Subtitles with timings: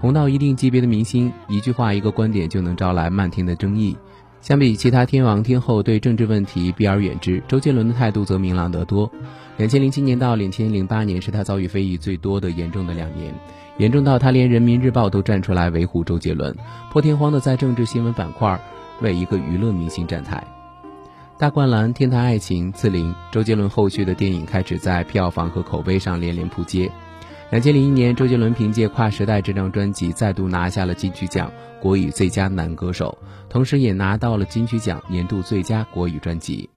[0.00, 3.96] 红到一定级别的明星，一句话、一个观点就能招来漫天的争议。
[4.42, 9.10] 相比其他天王天后对政治问题避而远之，周杰伦的态度则明朗得多。
[9.56, 13.34] 两千零七年到两千零八年是他遭遇非议最多的严重的两年，
[13.78, 16.54] 严重到他连人民日报都站出来维护周杰伦，
[16.92, 18.60] 破天荒的在政治新闻板块
[19.00, 20.44] 为一个娱乐明星站台。
[21.38, 26.90] 大灌篮、天台爱情、刺陵，周杰伦后续的电影开始在票房和口碑上连连扑街。
[27.50, 33.16] 两千零一年，周杰伦凭借《跨时代》这张专辑再度拿下了金曲奖国语最佳男歌手，
[33.48, 36.68] 同时也拿到了金曲奖年度最佳国语专辑。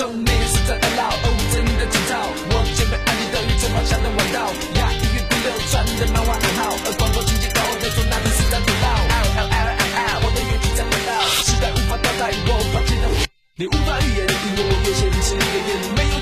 [0.00, 2.16] 中年是在二老，哦，真的紧张。
[2.24, 4.48] 我前辈案例都与正方向的弯道，
[4.80, 8.88] 压抑与孤流传的漫画暗号，而广播情节高的做那里是在频道。
[8.96, 13.12] 嗷嗷嗷嗷嗷，我的乐曲在回绕，时代无法倒带我放弃了，
[13.60, 16.16] 你无法预言，因为我越限制越严，没有，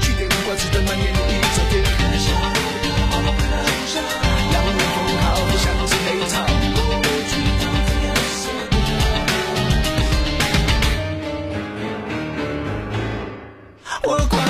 [14.05, 14.48] 我管